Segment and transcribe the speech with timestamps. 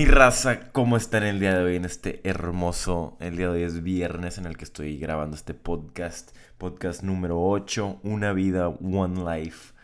[0.00, 3.62] Mi raza, ¿cómo están el día de hoy en este hermoso, el día de hoy
[3.64, 9.22] es viernes en el que estoy grabando este podcast, podcast número 8, Una vida, One
[9.22, 9.74] Life.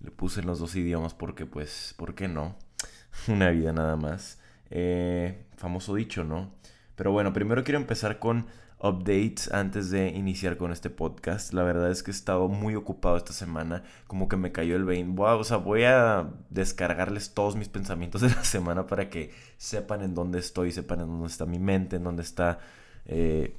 [0.00, 2.56] Le puse en los dos idiomas porque pues, ¿por qué no?
[3.28, 4.40] Una vida nada más.
[4.70, 6.54] Eh, famoso dicho, ¿no?
[6.94, 8.46] Pero bueno, primero quiero empezar con
[8.78, 11.52] updates antes de iniciar con este podcast.
[11.52, 14.84] La verdad es que he estado muy ocupado esta semana, como que me cayó el
[14.84, 15.20] 20.
[15.20, 20.14] o sea, voy a descargarles todos mis pensamientos de la semana para que sepan en
[20.14, 22.58] dónde estoy, sepan en dónde está mi mente, en dónde está...
[23.06, 23.56] Eh,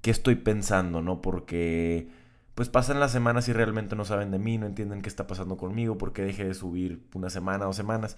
[0.00, 1.20] qué estoy pensando, ¿no?
[1.20, 2.08] Porque
[2.54, 5.56] pues pasan las semanas y realmente no saben de mí, no entienden qué está pasando
[5.56, 8.16] conmigo, porque dejé de subir una semana, dos semanas.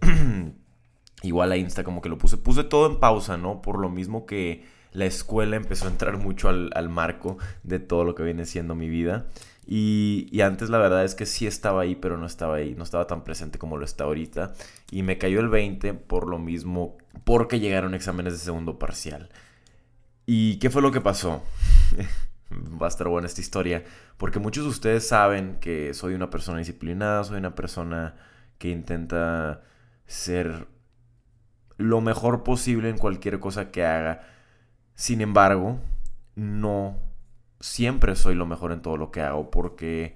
[1.22, 3.60] Igual a Insta como que lo puse, puse todo en pausa, ¿no?
[3.62, 8.14] Por lo mismo que la escuela empezó a entrar mucho al, marco de todo lo
[8.14, 9.26] que viene siendo mi vida.
[9.66, 13.06] Y, antes la verdad es que sí estaba ahí, pero no estaba ahí, no estaba
[13.06, 14.52] tan presente como lo está ahorita.
[14.90, 19.30] Y me cayó el 20 por lo mismo, porque llegaron exámenes de segundo parcial.
[20.26, 21.44] ¿Y qué fue lo que pasó?
[22.82, 23.84] Va a estar buena esta historia,
[24.16, 28.16] porque muchos de ustedes saben que soy una persona disciplinada, soy una persona
[28.58, 29.62] que intenta
[30.06, 30.66] ser
[31.76, 34.22] lo mejor posible en cualquier cosa que haga
[35.00, 35.78] sin embargo,
[36.34, 36.98] no
[37.58, 40.14] siempre soy lo mejor en todo lo que hago porque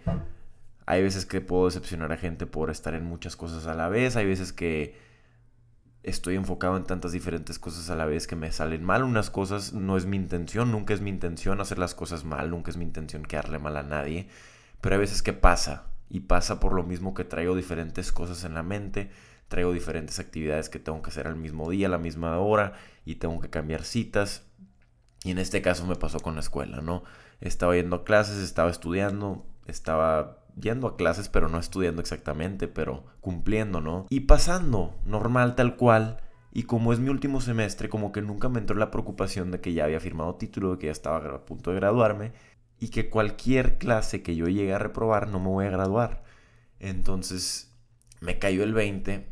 [0.85, 4.15] hay veces que puedo decepcionar a gente por estar en muchas cosas a la vez,
[4.17, 4.95] hay veces que
[6.03, 9.05] estoy enfocado en tantas diferentes cosas a la vez que me salen mal.
[9.05, 12.71] Unas cosas, no es mi intención, nunca es mi intención hacer las cosas mal, nunca
[12.71, 14.29] es mi intención quedarle mal a nadie,
[14.83, 18.53] pero hay veces que pasa y pasa por lo mismo que traigo diferentes cosas en
[18.53, 19.09] la mente,
[19.49, 22.75] traigo diferentes actividades que tengo que hacer al mismo día, a la misma hora
[23.07, 24.43] y tengo que cambiar citas
[25.25, 27.03] y en este caso me pasó con la escuela, ¿no?
[27.41, 33.81] Estaba yendo clases, estaba estudiando, estaba yendo a clases, pero no estudiando exactamente, pero cumpliendo,
[33.81, 34.07] ¿no?
[34.11, 36.19] Y pasando, normal tal cual.
[36.53, 39.73] Y como es mi último semestre, como que nunca me entró la preocupación de que
[39.73, 42.33] ya había firmado título, de que ya estaba a punto de graduarme,
[42.79, 46.23] y que cualquier clase que yo llegue a reprobar no me voy a graduar.
[46.81, 47.75] Entonces
[48.21, 49.27] me cayó el 20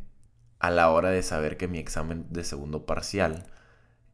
[0.59, 3.45] a la hora de saber que mi examen de segundo parcial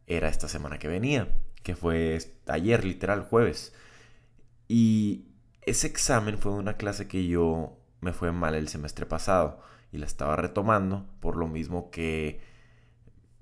[0.08, 1.28] era esta semana que venía
[1.68, 3.74] que fue ayer, literal, jueves.
[4.68, 5.26] Y
[5.60, 9.60] ese examen fue una clase que yo me fue mal el semestre pasado
[9.92, 12.40] y la estaba retomando por lo mismo que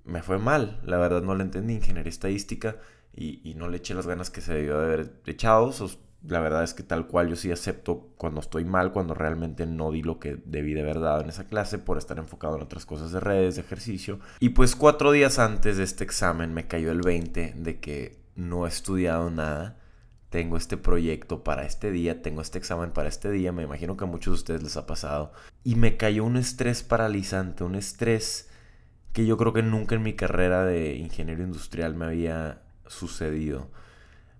[0.05, 0.81] me fue mal.
[0.83, 2.79] La verdad no la entendí, ingeniería estadística,
[3.15, 5.73] y, no le eché las ganas que se debió de haber echado.
[6.23, 9.91] La verdad es que tal cual yo sí acepto cuando estoy mal, cuando realmente no
[9.93, 12.87] di lo que debí de haber dado en esa clase por estar enfocado en otras
[12.87, 14.19] cosas de redes, de ejercicio.
[14.41, 18.67] Y pues cuatro días antes de este examen me cayó el 20 de que no
[18.67, 19.79] he estudiado nada.
[20.31, 24.05] Tengo este proyecto para este día, tengo este examen para este día, me imagino que
[24.05, 25.33] a muchos de ustedes les ha pasado.
[25.63, 28.49] Y me cayó un estrés paralizante, un estrés
[29.13, 33.71] que yo creo que nunca en mi carrera de ingeniero industrial me había sucedido.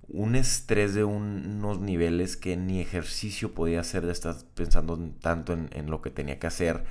[0.09, 5.91] Un estrés de unos niveles que ni ejercicio podía hacer de estar pensando tanto en,
[5.91, 6.85] lo que tenía que hacer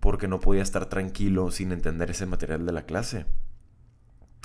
[0.00, 3.24] porque no podía estar tranquilo sin entender ese material de la clase.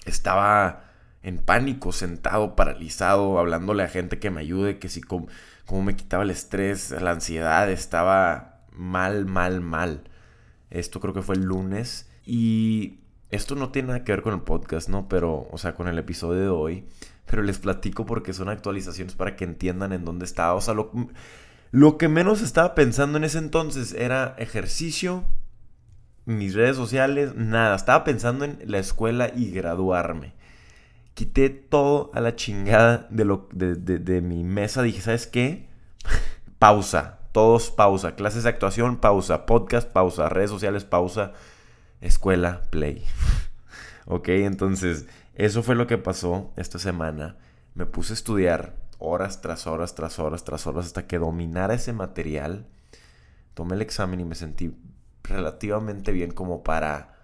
[0.05, 0.83] Estaba
[1.23, 5.27] en pánico, sentado, paralizado, hablándole a gente que me ayude, que si como,
[5.83, 10.03] me quitaba el estrés, la ansiedad, estaba mal, mal, mal.
[10.69, 12.99] Esto creo que fue el lunes y
[13.31, 15.09] esto no tiene nada que ver con el podcast, ¿no?
[15.09, 16.85] Pero, o sea, con el episodio de hoy.
[17.29, 20.53] Pero les platico porque son actualizaciones para que entiendan en dónde estaba.
[20.55, 20.91] O sea, lo,
[21.71, 25.25] lo que menos estaba pensando en ese entonces era ejercicio,
[26.25, 27.75] mis redes sociales, nada.
[27.75, 30.37] Estaba pensando en la escuela y graduarme
[31.17, 34.83] quité todo a la chingada de, lo, de, mi mesa.
[34.83, 35.67] Dije, ¿sabes qué?
[36.59, 37.21] pausa.
[37.31, 38.13] Todos pausa.
[38.15, 39.47] Clases de actuación, pausa.
[39.47, 40.29] Podcast, pausa.
[40.29, 41.33] Redes sociales, pausa.
[42.01, 43.03] Escuela, play.
[44.05, 45.07] ok, entonces,
[45.37, 47.37] eso fue lo que pasó esta semana.
[47.75, 51.93] Me puse a estudiar horas tras horas, tras horas, tras horas, hasta que dominara ese
[51.93, 52.65] material.
[53.53, 54.75] Tomé el examen y me sentí
[55.23, 57.19] relativamente bien como para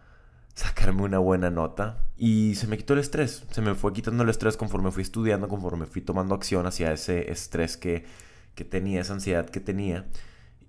[0.54, 2.06] sacarme una buena nota.
[2.16, 3.46] Y se me quitó el estrés.
[3.50, 7.32] Se me fue quitando el estrés conforme fui estudiando, conforme fui tomando acción hacia ese
[7.32, 8.06] estrés que,
[8.54, 10.06] que tenía, esa ansiedad que tenía.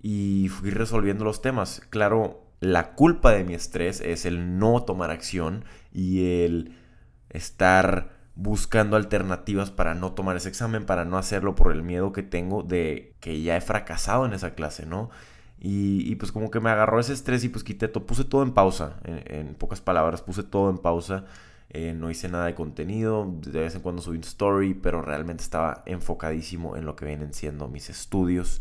[0.00, 1.82] Y fui resolviendo los temas.
[1.90, 6.78] Claro, la culpa de mi estrés es el no tomar acción y el
[7.34, 12.22] estar buscando alternativas para no tomar ese examen, para no hacerlo por el miedo que
[12.22, 15.10] tengo de que ya he fracasado en esa clase, ¿no?
[15.66, 18.52] Y, pues como que me agarró ese estrés y pues quité todo, puse todo en
[18.52, 21.24] pausa, en, pocas palabras, puse todo en pausa.
[21.70, 25.42] Eh, no hice nada de contenido, de vez en cuando subí un story, pero realmente
[25.42, 28.60] estaba enfocadísimo en lo que vienen siendo mis estudios.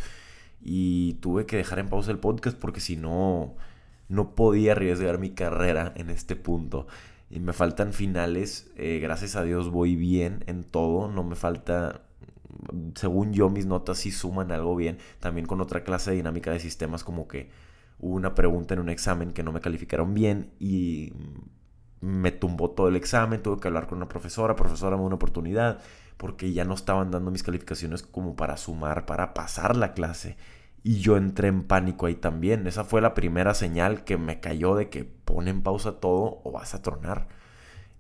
[0.62, 3.56] Y tuve que dejar en pausa el podcast porque si no,
[4.08, 6.88] no podía arriesgar mi carrera en este punto.
[7.34, 12.04] Y me faltan finales, eh, gracias a Dios voy bien en todo, no me falta,
[12.94, 16.60] según yo mis notas sí suman algo bien, también con otra clase de dinámica de
[16.60, 17.50] sistemas como que
[17.98, 21.12] hubo una pregunta en un examen que no me calificaron bien y
[22.02, 25.80] me tumbó todo el examen, tuve que hablar con una profesora, profesora me una oportunidad,
[26.18, 30.38] porque ya no estaban dando mis calificaciones como para sumar, para pasar la clase.
[30.84, 32.68] Y yo entré en pánico ahí también.
[32.68, 36.52] Esa fue la primera señal que me cayó de que pon en pausa todo o
[36.52, 37.28] vas a tronar.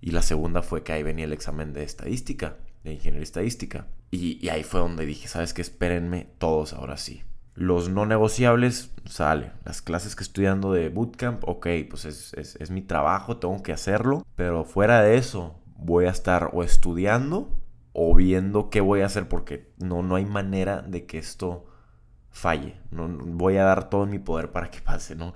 [0.01, 3.87] Y la segunda fue que ahí venía el examen de estadística, de ingeniería estadística.
[4.11, 5.61] Y, ahí fue donde dije, ¿sabes qué?
[5.61, 7.23] Espérenme todos ahora sí.
[7.55, 9.53] Los no negociables, sale.
[9.63, 13.71] Las clases que estoy dando de bootcamp, ok, pues es, es, mi trabajo, tengo que
[13.71, 14.25] hacerlo.
[14.35, 17.49] Pero fuera de eso, voy a estar o estudiando
[17.93, 21.65] o viendo qué voy a hacer porque no, no hay manera de que esto
[22.33, 22.75] falle.
[22.91, 25.33] No, voy a dar todo mi poder para que pase, ¿no?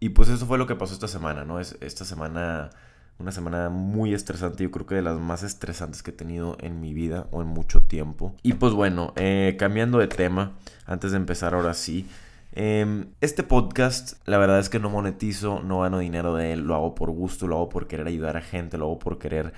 [0.00, 1.60] Y pues eso fue lo que pasó esta semana, ¿no?
[1.60, 2.70] Es, esta semana,
[3.18, 6.80] una semana muy estresante, yo creo que de las más estresantes que he tenido en
[6.80, 8.34] mi vida o en mucho tiempo.
[8.42, 10.52] Y pues bueno, eh, cambiando de tema,
[10.86, 12.08] antes de empezar ahora sí.
[12.52, 16.74] Em, este podcast, la verdad es que no monetizo, no gano dinero de él, lo
[16.74, 19.52] hago por gusto, lo hago por querer ayudar a gente, lo hago por querer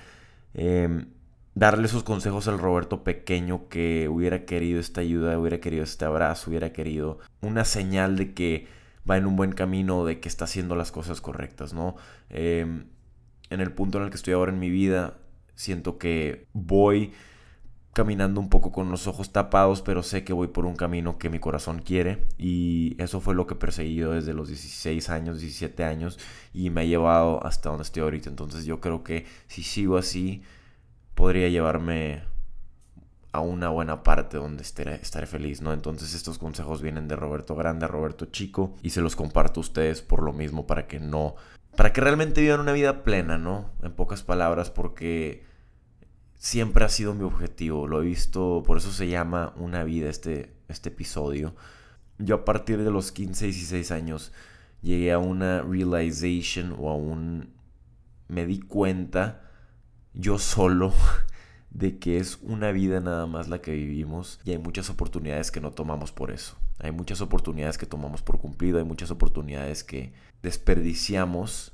[0.53, 1.07] em,
[1.53, 6.49] darle esos consejos al Roberto pequeño que hubiera querido esta ayuda, hubiera querido este abrazo,
[6.49, 8.67] hubiera querido una señal de que
[9.09, 11.95] va en un buen camino, de que está haciendo las cosas correctas, ¿no?
[12.29, 12.85] Em,
[13.49, 15.17] en el punto en el que estoy ahora en mi vida,
[15.55, 17.11] siento que voy
[17.93, 21.29] caminando un poco con los ojos tapados, pero sé que voy por un camino que
[21.29, 25.83] mi corazón quiere y eso fue lo que he perseguido desde los 16 años, 17
[25.83, 26.17] años
[26.53, 28.29] y me ha llevado hasta donde estoy ahorita.
[28.29, 30.41] Entonces yo creo que si sigo así,
[31.21, 32.23] podría llevarme
[33.31, 35.71] a una buena parte donde estaré, estaré, feliz, ¿no?
[35.71, 39.61] Entonces estos consejos vienen de Roberto Grande a Roberto Chico y se los comparto a
[39.61, 41.35] ustedes por lo mismo para que no,
[41.77, 43.69] para que realmente vivan una vida plena, ¿no?
[43.83, 45.45] En pocas palabras, porque
[46.37, 50.55] siempre ha sido mi objetivo, lo he visto, por eso se llama una vida este,
[50.69, 51.53] este episodio.
[52.17, 54.31] Yo a partir de los 15, 16 años
[54.81, 57.53] llegué a una realization o a un...
[58.27, 59.50] me di cuenta
[60.13, 60.93] yo solo
[61.69, 65.61] de que es una vida nada más la que vivimos y hay muchas oportunidades que
[65.61, 66.57] no tomamos por eso.
[66.79, 71.73] Hay muchas oportunidades que tomamos por cumplido, hay muchas oportunidades que desperdiciamos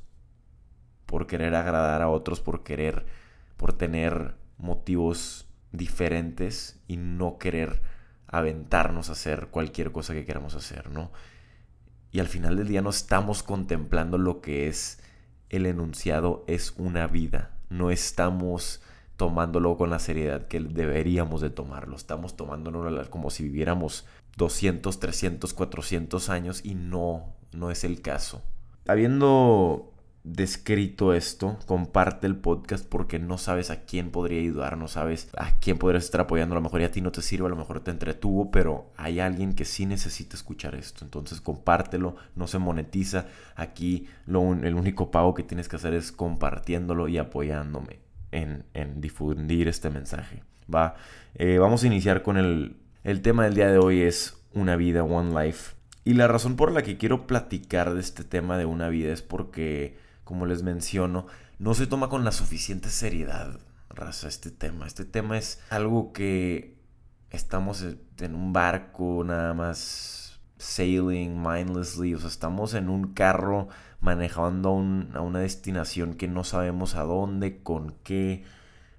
[1.05, 3.05] por querer agradar a otros, por querer,
[3.55, 7.81] por tener motivos diferentes y no querer
[8.27, 11.11] aventarnos a hacer cualquier cosa que queramos hacer, ¿no?
[12.11, 14.99] Y al final del día no estamos contemplando lo que es
[15.49, 18.81] el enunciado es una vida no estamos
[19.17, 21.95] tomándolo con la seriedad que deberíamos de tomarlo.
[21.95, 24.05] Estamos tomándolo como si viviéramos
[24.37, 28.43] 200, 300, 400 años y no, no es el caso.
[28.87, 29.91] Habiendo
[30.33, 35.57] descrito esto, comparte el podcast porque no sabes a quién podría ayudar, no sabes a
[35.59, 36.53] quién podrías estar apoyando.
[36.53, 39.19] A lo mejor a ti no te sirve, a lo mejor te entretuvo, pero hay
[39.19, 41.05] alguien que sí necesita escuchar esto.
[41.05, 43.27] Entonces compártelo, no se monetiza.
[43.55, 47.99] Aquí lo, el único pago que tienes que hacer es compartiéndolo y apoyándome
[48.31, 48.65] en,
[48.99, 50.43] difundir este mensaje.
[50.73, 50.95] Va,
[51.35, 55.03] eh, vamos a iniciar con el, el tema del día de hoy es una vida,
[55.03, 55.75] one life.
[56.03, 59.21] Y la razón por la que quiero platicar de este tema de una vida es
[59.21, 61.25] porque como les menciono,
[61.57, 64.85] no se toma con la suficiente seriedad, raza, este tema.
[64.85, 66.77] Este tema es algo que
[67.29, 67.81] estamos
[68.19, 73.69] en un barco nada más sailing mindlessly, o sea, estamos en un carro
[74.01, 74.71] manejando
[75.13, 78.43] a, una destinación que no sabemos a dónde, con qué,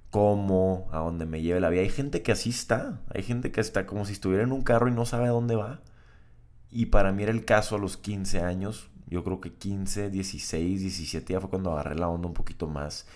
[0.09, 1.83] cómo, a dónde me lleve la vida.
[1.83, 4.89] Hay gente que así está, hay gente que está como si estuviera en un carro
[4.89, 5.83] y no sabe a dónde va.
[6.71, 10.81] Y para mí era el caso a los 15 años, yo creo que 15, 16,
[10.81, 13.07] 17 ya fue cuando agarré la onda un poquito más.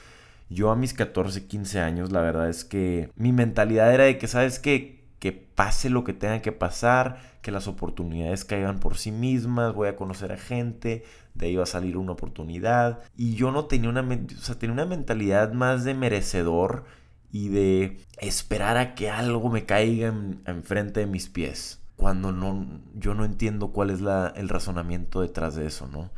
[0.49, 4.29] Yo a mis 14, 15 años, la verdad es que mi mentalidad era de que,
[4.29, 5.03] ¿sabes qué?
[5.19, 9.89] Que pase lo que tenga que pasar, que las oportunidades caigan por sí mismas, voy
[9.89, 13.01] a conocer a gente, de ahí va a salir una oportunidad.
[13.17, 16.85] Y yo no tenía una, o sea, tenía una mentalidad más de merecedor
[17.31, 20.15] y de esperar a que algo me caiga
[20.47, 25.55] enfrente de mis pies cuando no, yo no entiendo cuál es la, el razonamiento detrás
[25.55, 26.11] de eso, ¿no?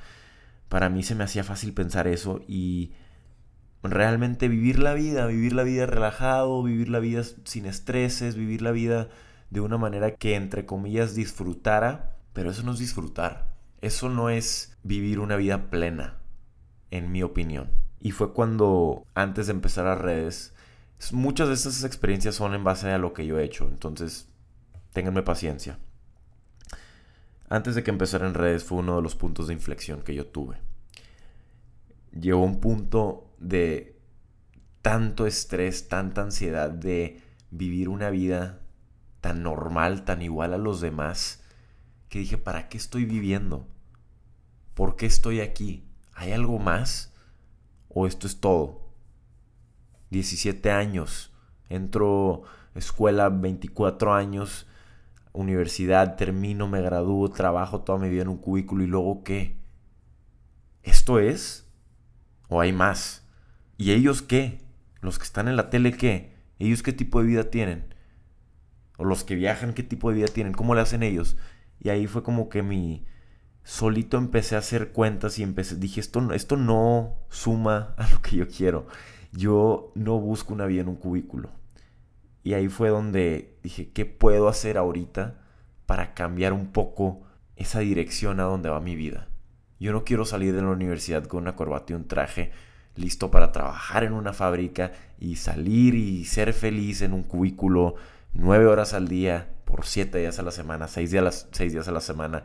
[0.70, 2.92] Para mí se me hacía fácil pensar eso y
[3.82, 8.70] realmente vivir la vida, vivir la vida relajado, vivir la vida sin estreses, vivir la
[8.70, 9.10] vida
[9.50, 14.78] de una manera que entre comillas disfrutara, pero eso no es disfrutar, eso no es
[14.84, 16.16] vivir una vida plena,
[16.90, 17.68] en mi opinión.
[18.00, 20.54] Y fue cuando, antes de empezar a redes,
[21.12, 24.28] muchas de esas experiencias son en base a lo que yo he hecho, entonces
[24.94, 25.78] ténganme paciencia.
[27.50, 30.26] antes de que empezara en redes fue uno de los puntos de inflexión que yo
[30.26, 30.56] tuve.
[32.18, 34.00] Llegó un punto de
[34.80, 37.20] tanto estrés, tanta ansiedad de
[37.50, 38.60] vivir una vida
[39.20, 41.44] tan normal, tan igual a los demás,
[42.08, 43.68] que dije, ¿para qué estoy viviendo?
[44.74, 45.86] ¿Por qué estoy aquí?
[46.14, 47.12] ¿Hay algo más?
[47.88, 48.88] ¿O esto es todo?
[50.10, 51.32] 17 años,
[51.68, 54.66] entro escuela 24 años,
[55.34, 59.56] universidad, termino, me gradúo, trabajo toda mi vida en un cubículo y luego qué?
[60.82, 61.68] ¿Esto es?
[62.48, 63.26] ¿O hay más?
[63.76, 64.60] ¿Y ellos qué?
[65.00, 66.34] ¿Los que están en la tele qué?
[66.58, 67.94] ¿Ellos qué tipo de vida tienen?
[68.96, 70.52] ¿O los que viajan qué tipo de vida tienen?
[70.52, 71.36] ¿Cómo le hacen ellos?
[71.80, 73.04] Y ahí fue como que mi...
[73.64, 78.36] Solito empecé a hacer cuentas y empecé, dije, esto, esto no suma a lo que
[78.36, 78.86] yo quiero.
[79.32, 81.50] Yo no busco una vida en un cubículo.
[82.44, 85.40] Y ahí fue donde dije, ¿qué puedo hacer ahorita
[85.86, 87.22] para cambiar un poco
[87.56, 89.28] esa dirección a donde va mi vida?
[89.80, 92.52] Yo no quiero salir de la universidad con una corbata y un traje
[92.96, 97.96] listo para trabajar en una fábrica y salir y ser feliz en un cubículo
[98.34, 101.92] nueve horas al día por siete días a la semana, seis días, seis días a
[101.92, 102.44] la semana.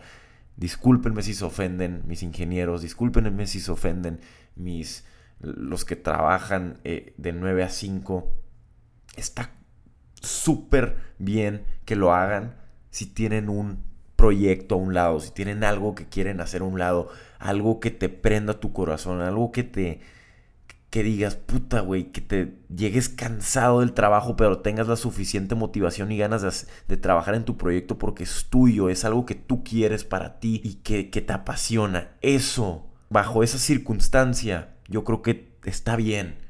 [0.56, 4.22] Discúlpenme si se ofenden mis ingenieros, discúlpenme si se ofenden
[4.56, 5.06] mis
[5.42, 8.34] los que trabajan eh, de 9 a 5.
[9.16, 9.59] Está
[10.22, 12.56] súper bien que lo hagan
[12.90, 13.84] si tienen un
[14.16, 17.10] proyecto a un lado, si tienen algo que quieren hacer a un lado,
[17.40, 20.02] algo que te prenda tu corazón, algo que te
[20.90, 26.12] que digas, puta, güey, que te llegues cansado del trabajo, pero tengas la suficiente motivación
[26.12, 26.52] y ganas de,
[26.88, 30.62] de, trabajar en tu proyecto porque es tuyo, es algo que tú quieres para ti
[30.64, 32.10] y que, que te apasiona.
[32.22, 36.49] Eso, bajo esa circunstancia, yo creo que está bien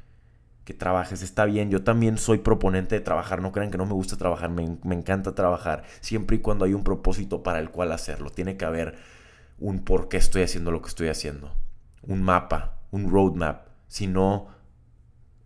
[0.64, 1.70] que trabajes, está bien.
[1.70, 4.64] Yo también soy proponente de trabajar, no crean que no me gusta trabajar, me,
[4.94, 8.30] encanta trabajar, siempre y cuando hay un propósito para el cual hacerlo.
[8.30, 8.96] Tiene que haber
[9.58, 11.54] un por qué estoy haciendo lo que estoy haciendo,
[12.02, 13.66] un mapa, un roadmap.
[13.88, 14.48] Si no,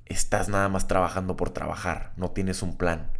[0.06, 3.10] estás nada más trabajando por trabajar, no tienes un plan.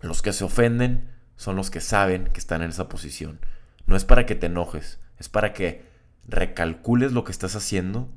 [0.00, 3.40] Los que se ofenden son los que saben que están en esa posición.
[3.86, 5.86] No es para que te enojes, es para que
[6.26, 8.08] recalcules lo que estás haciendo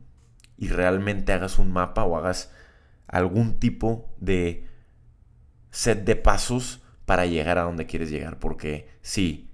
[0.61, 2.51] y realmente hagas un mapa o hagas
[3.07, 4.67] algún tipo de
[5.71, 8.37] set de pasos para llegar a donde quieres llegar.
[8.37, 9.49] Porque sí,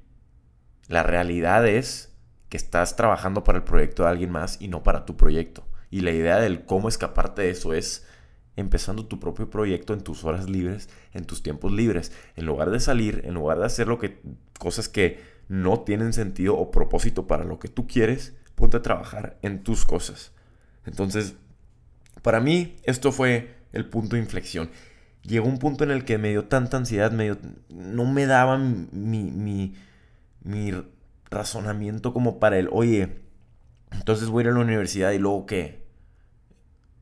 [0.90, 2.14] la realidad es
[2.50, 5.66] que estás trabajando para el proyecto de alguien más y no para tu proyecto.
[5.90, 8.06] Y la idea del cómo escaparte de eso es
[8.58, 12.12] empezando tu propio proyecto en tus horas libres, en tus tiempos libres.
[12.36, 14.20] En lugar de salir, en lugar de hacer lo que
[14.60, 19.38] cosas que no tienen sentido o propósito para lo que tú quieres, ponte a trabajar
[19.42, 20.34] en tus cosas.
[20.88, 21.36] Entonces,
[22.24, 24.72] para mí esto fue el punto de inflexión.
[25.22, 29.74] Llegó un punto en el que me dio tanta ansiedad, no me daba mi,
[31.30, 33.22] razonamiento como para el, oye,
[33.92, 35.86] entonces voy a ir a la universidad y luego qué?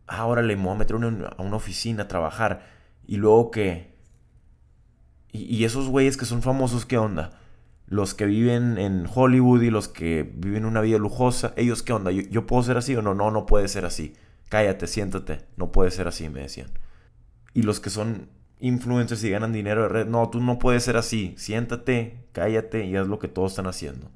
[0.07, 2.65] Ahora le voy a meter a una oficina a trabajar
[3.05, 3.93] y luego qué?
[5.31, 7.39] Y, y esos güeyes que son famosos, ¿qué onda?
[7.87, 12.11] Los que viven en Hollywood y los que viven una vida lujosa, ellos qué onda,
[12.11, 14.13] ¿Yo, puedo ser así o no, no, no puede ser así.
[14.49, 16.69] Cállate, siéntate, no puede ser así, me decían.
[17.53, 20.97] Y los que son influencers y ganan dinero de red, no, tú no puedes ser
[20.97, 24.09] así, siéntate, cállate y haz lo que todos están haciendo.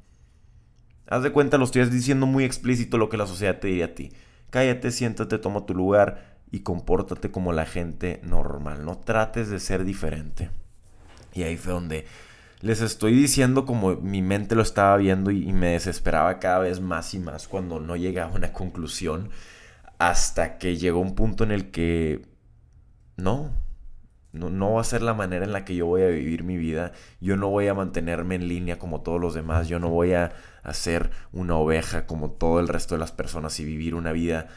[1.08, 3.96] Haz de cuenta, lo estoy diciendo muy explícito lo que la sociedad te diría a
[3.96, 4.12] ti.
[4.50, 8.86] Cállate, siéntate, toma tu lugar y compórtate como la gente normal.
[8.86, 10.50] No trates de ser diferente.
[11.34, 12.06] Y ahí fue donde
[12.62, 17.14] les estoy diciendo como mi mente lo estaba viendo y, me desesperaba cada vez más
[17.14, 19.30] y más cuando no llegaba a una conclusión
[19.98, 22.26] hasta que llegó un punto en el que
[23.18, 23.52] no,
[24.32, 26.58] no, no, va a ser la manera en la que yo voy a vivir mi
[26.58, 26.92] vida.
[27.20, 29.68] Yo no voy a mantenerme en línea como todos los demás.
[29.68, 30.32] Yo no voy a
[30.64, 34.48] hacer una oveja como todo el resto de las personas y vivir una vida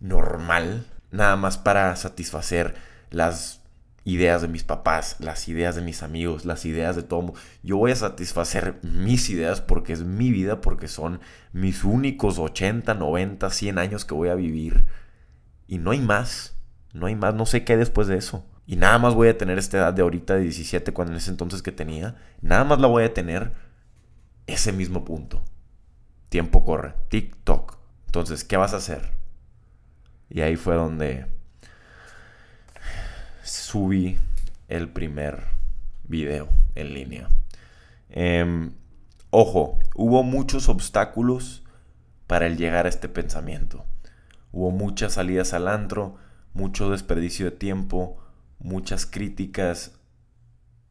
[0.00, 0.86] normal.
[1.10, 2.76] Nada más para satisfacer
[3.10, 3.60] las
[4.04, 7.34] ideas de mis papás, las ideas de mis amigos, las ideas de todo.
[7.62, 11.20] Yo voy a satisfacer mis ideas porque es mi vida, porque son
[11.52, 14.86] mis únicos 80, 90, 100 años que voy a vivir.
[15.66, 16.56] Y no hay más,
[16.92, 18.44] no hay más, no sé qué después de eso.
[18.66, 21.30] Y nada más voy a tener esta edad de ahorita de 17 cuando en ese
[21.30, 22.16] entonces que tenía.
[22.40, 23.52] Nada más la voy a tener
[24.46, 25.42] ese mismo punto.
[26.28, 27.78] Tiempo corre, TikTok.
[28.06, 29.12] Entonces, ¿qué vas a hacer?
[30.30, 31.26] Y ahí fue donde
[33.48, 34.18] subí
[34.68, 35.44] el primer
[36.04, 37.28] video en línea.
[38.10, 38.72] Em,
[39.30, 41.62] ojo, hubo muchos obstáculos
[42.26, 43.84] para el llegar a este pensamiento.
[44.52, 46.16] Hubo muchas salidas al antro,
[46.52, 48.18] mucho desperdicio de tiempo,
[48.58, 49.98] muchas críticas,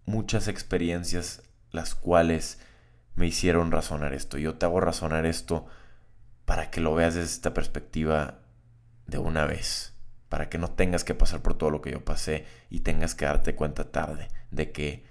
[0.05, 2.59] muchas experiencias las cuales
[3.15, 4.37] me hicieron razonar esto.
[4.37, 5.65] Yo te hago razonar esto
[6.45, 8.39] para que lo veas desde esta perspectiva
[9.05, 9.96] de una vez.
[10.29, 13.25] Para que no tengas que pasar por todo lo que yo pasé y tengas que
[13.25, 15.05] darte cuenta tarde de que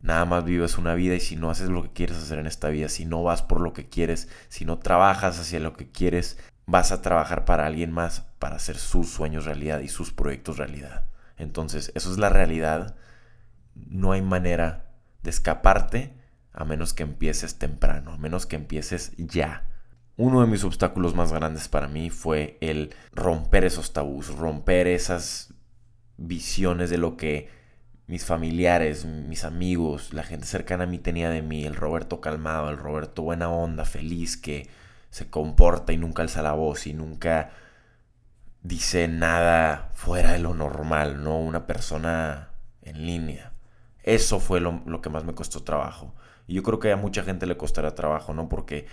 [0.00, 2.68] nada más vives una vida y si no haces lo que quieres hacer en esta
[2.68, 6.38] vida, si no vas por lo que quieres, si no trabajas hacia lo que quieres,
[6.66, 11.06] vas a trabajar para alguien más para hacer sus sueños realidad y sus proyectos realidad.
[11.36, 12.96] Entonces, eso es la realidad.
[13.74, 14.90] No hay manera
[15.22, 16.14] de escaparte
[16.52, 19.64] a menos que empieces temprano, a menos que empieces ya.
[20.16, 25.52] Uno de mis obstáculos más grandes para mí fue el romper esos tabús, romper esas
[26.16, 27.48] visiones de lo que
[28.06, 32.68] mis familiares, mis amigos, la gente cercana a mí tenía de mí, el Roberto calmado,
[32.68, 34.68] el Roberto buena onda, feliz, que
[35.10, 37.50] se comporta y nunca alza la voz y nunca
[38.62, 41.38] dice nada fuera de lo normal, ¿no?
[41.38, 42.50] Una persona
[42.82, 43.52] en línea.
[44.02, 46.14] Eso fue lo, que más me costó trabajo.
[46.46, 48.48] Y yo creo que a mucha gente le costará trabajo, ¿no?
[48.48, 48.86] Porque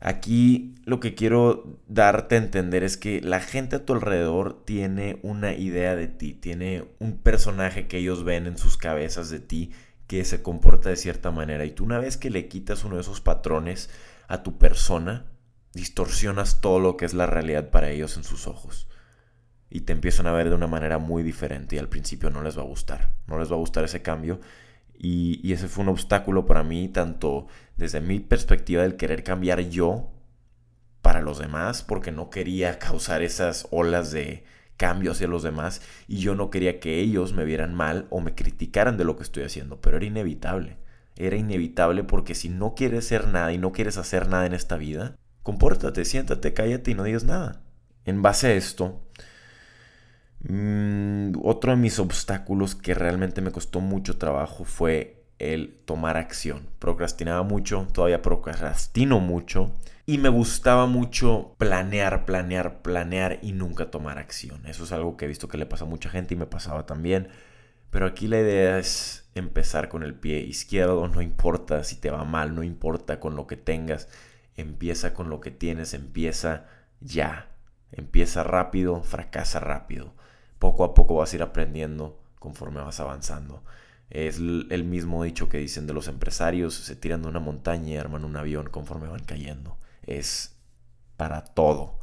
[0.00, 5.18] aquí lo que quiero darte a entender es que la gente a tu alrededor tiene
[5.22, 9.72] una idea de ti, tiene un personaje que ellos ven en sus cabezas de ti
[10.06, 11.64] que se comporta de cierta manera.
[11.64, 13.90] Y tú una vez que le quitas uno de esos patrones
[14.26, 15.26] a tu persona,
[15.74, 18.88] distorsionas todo lo que es la realidad para ellos en sus ojos.
[19.70, 22.56] Y te empiezan a ver de una manera muy diferente y al principio no les
[22.56, 23.12] va a gustar.
[23.26, 24.40] No les va a gustar ese cambio
[24.98, 30.10] y, ese fue un obstáculo para mí, tanto desde mi perspectiva del querer cambiar yo
[31.02, 34.44] para los demás, porque no quería causar esas olas de
[34.76, 38.34] cambio hacia los demás y yo no quería que ellos me vieran mal o me
[38.34, 40.78] criticaran de lo que estoy haciendo, pero era inevitable.
[41.16, 44.76] Era inevitable porque si no quieres ser nada y no quieres hacer nada en esta
[44.76, 47.62] vida, compórtate, siéntate, cállate y no digas nada.
[48.04, 49.00] En base a esto,
[50.40, 56.68] Mm, otro de mis obstáculos que realmente me costó mucho trabajo fue el tomar acción.
[56.78, 59.72] Procrastinaba mucho, todavía procrastino mucho
[60.06, 64.64] y me gustaba mucho planear, planear, planear y nunca tomar acción.
[64.66, 66.86] Eso es algo que he visto que le pasa a mucha gente y me pasaba
[66.86, 67.28] también.
[67.90, 72.24] Pero aquí la idea es empezar con el pie izquierdo, no importa si te va
[72.24, 74.08] mal, no importa con lo que tengas,
[74.56, 76.66] empieza con lo que tienes, empieza
[77.00, 77.48] ya.
[77.92, 80.12] Empieza rápido, fracasa rápido
[80.58, 83.62] poco a poco vas a ir aprendiendo conforme vas avanzando.
[84.10, 87.96] Es el mismo dicho que dicen de los empresarios, se tiran de una montaña y
[87.96, 89.76] arman un avión conforme van cayendo.
[90.02, 90.56] Es
[91.16, 91.98] para todo.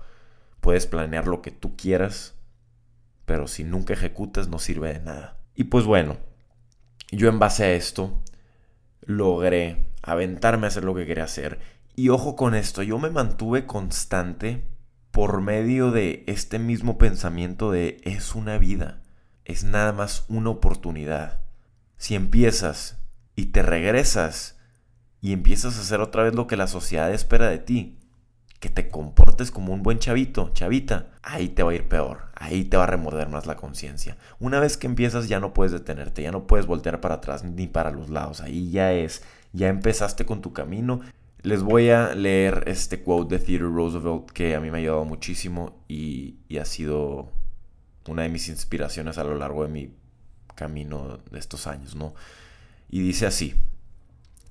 [0.62, 2.36] Puedes planear lo que tú quieras,
[3.26, 5.38] pero si nunca ejecutas no sirve de nada.
[5.56, 6.18] Y pues bueno,
[7.12, 8.22] yo en base a esto
[9.02, 11.60] logré aventarme a hacer lo que quería hacer.
[11.96, 14.64] Y ojo con esto, yo me mantuve constante
[15.16, 19.02] por medio de este mismo pensamiento de es una vida,
[19.46, 21.40] es nada más una oportunidad.
[21.96, 22.98] Si empiezas
[23.34, 24.60] y te regresas
[25.22, 27.98] y empiezas a hacer otra vez lo que la sociedad espera de ti,
[28.60, 32.66] que te comportes como un buen chavito, chavita, ahí te va a ir peor, ahí
[32.66, 34.18] te va a remorder más la conciencia.
[34.40, 37.68] Una vez que empiezas ya no puedes detenerte, ya no puedes voltear para atrás ni
[37.68, 39.24] para los lados, ahí ya es,
[39.54, 41.00] ya empezaste con tu camino
[41.46, 45.06] les voy a leer este quote de Theodore Roosevelt que a mí me ha ayudado
[45.06, 47.32] muchísimo y, ha sido
[48.08, 49.94] una de mis inspiraciones a lo largo de mi
[50.56, 52.16] camino de estos años, ¿no?
[52.90, 53.54] Y dice así,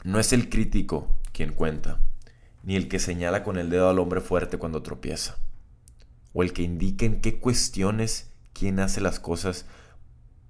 [0.05, 1.99] no es el crítico quien cuenta,
[2.63, 5.37] ni el que señala con el dedo al hombre fuerte cuando tropieza,
[6.33, 9.67] o el que indica en qué cuestiones quien hace las cosas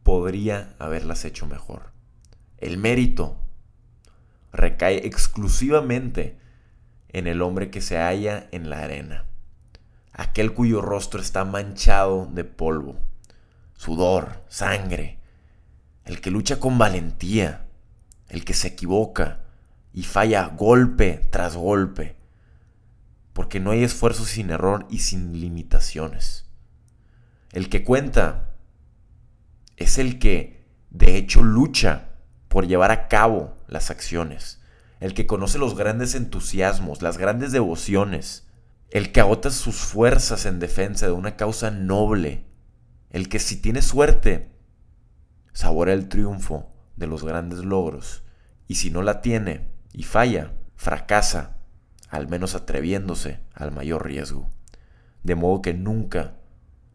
[0.02, 1.92] podría haberlas hecho mejor.
[2.58, 3.38] El mérito
[4.54, 6.38] recae exclusivamente
[7.08, 9.26] en el hombre que se halla en la arena,
[10.12, 12.96] aquel cuyo rostro está manchado de polvo,
[13.76, 15.18] sudor, sangre,
[16.04, 17.66] el que lucha con valentía,
[18.28, 19.40] el que se equivoca
[19.92, 22.16] y falla golpe tras golpe,
[23.32, 26.46] porque no hay esfuerzo sin error y sin limitaciones.
[27.50, 28.54] El que cuenta
[29.76, 32.13] es el que de hecho lucha
[32.54, 34.60] por llevar a cabo las acciones,
[35.00, 38.46] el que conoce los grandes entusiasmos, las grandes devociones,
[38.90, 42.44] el que agota sus fuerzas en defensa de una causa noble,
[43.10, 44.52] el que si tiene suerte,
[45.52, 48.22] saborea el triunfo de los grandes logros,
[48.68, 51.56] y si no la tiene y falla, fracasa,
[52.08, 54.48] al menos atreviéndose al mayor riesgo,
[55.24, 56.36] de modo que nunca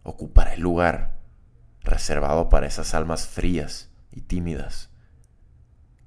[0.04, 1.20] ocupará el lugar
[1.82, 4.90] reservado para esas almas frías y tímidas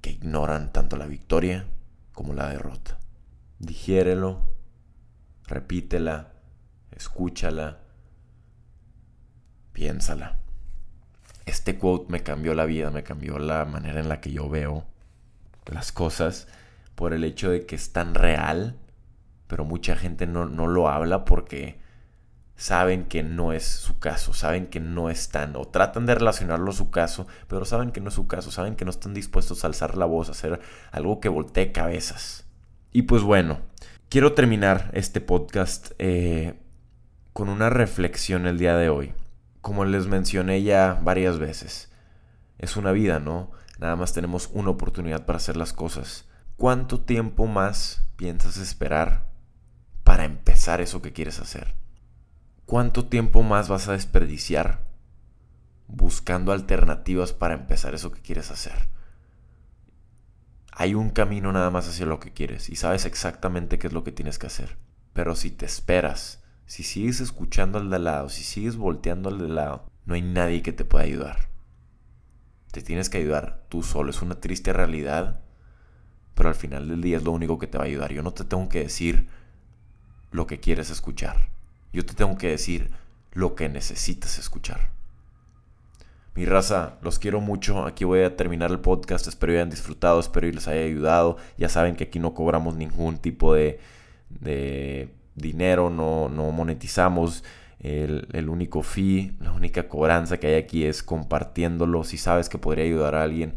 [0.03, 1.65] que ignoran tanto la victoria
[2.11, 2.99] como la derrota.
[3.59, 4.41] Digiérelo,
[5.47, 6.33] repítela,
[6.91, 7.79] escúchala,
[9.71, 10.39] piénsala.
[11.45, 14.83] Este quote me cambió la vida, me cambió la manera en la que yo veo
[15.71, 16.49] las cosas,
[16.95, 18.77] por el hecho de que es tan real,
[19.47, 21.79] pero mucha gente no, no lo habla porque
[22.55, 26.75] saben que no es su caso, saben que no están, o tratan de relacionarlo a
[26.75, 29.67] su caso, pero saben que no es su caso, saben que no están dispuestos a
[29.67, 30.61] alzar la voz, a hacer
[30.91, 32.45] algo que voltee cabezas.
[32.91, 33.59] Y pues bueno,
[34.09, 36.59] quiero terminar este podcast eh,
[37.33, 39.13] con una reflexión el día de hoy.
[39.61, 41.91] Como les mencioné ya varias veces,
[42.59, 43.51] es una vida, ¿no?
[43.79, 46.29] Nada más tenemos una oportunidad para hacer las cosas.
[46.57, 49.27] ¿Cuánto tiempo más piensas esperar
[50.03, 51.82] para empezar eso que quieres hacer?
[52.65, 54.85] ¿Cuánto tiempo más vas a desperdiciar
[55.87, 58.87] buscando alternativas para empezar eso que quieres hacer?
[60.71, 64.05] Hay un camino nada más hacia lo que quieres y sabes exactamente qué es lo
[64.05, 64.77] que tienes que hacer.
[65.11, 69.49] Pero si te esperas, si sigues escuchando al de lado, si sigues volteando al de
[69.49, 71.49] lado, no hay nadie que te pueda ayudar.
[72.71, 74.09] Te tienes que ayudar tú solo.
[74.09, 75.41] Es una triste realidad,
[76.33, 78.13] pero al final del día es lo único que te va a ayudar.
[78.13, 79.27] Yo no te tengo que decir
[80.31, 81.52] lo que quieres escuchar.
[81.93, 82.89] Yo te tengo que decir
[83.31, 84.89] lo que necesitas escuchar.
[86.35, 87.85] Mi raza, los quiero mucho.
[87.85, 89.27] Aquí voy a terminar el podcast.
[89.27, 91.37] Espero hayan disfrutado, espero les haya ayudado.
[91.57, 93.79] Ya saben que aquí no cobramos ningún tipo de,
[95.35, 97.43] dinero, no, no monetizamos.
[97.79, 102.03] El, el, único fee, la única cobranza que hay aquí es compartiéndolo.
[102.03, 103.53] Si sabes que podría ayudar a alguien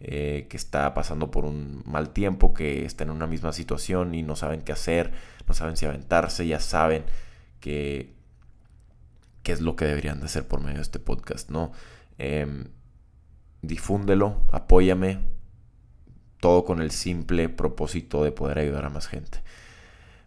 [0.00, 4.22] eh, que está pasando por un mal tiempo, que está en una misma situación y
[4.22, 5.12] no saben qué hacer,
[5.46, 7.04] no saben si aventarse, ya saben
[7.66, 11.72] qué es lo que deberían de hacer por medio de este podcast, ¿no?
[12.18, 12.68] Em,
[13.62, 15.20] difúndelo, apóyame,
[16.40, 19.42] todo con el simple propósito de poder ayudar a más gente.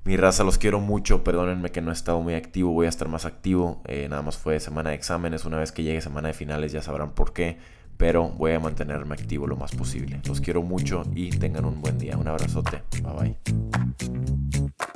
[0.04, 3.08] Mi raza, los quiero mucho, perdónenme que no he estado muy activo, voy a estar
[3.08, 6.34] más activo, eh, nada más fue semana de exámenes, una vez que llegue semana de
[6.34, 7.58] finales ya sabrán por qué,
[7.98, 10.22] pero voy a mantenerme activo lo más posible.
[10.26, 14.89] Los quiero mucho y tengan un buen día, un abrazote, bye bye.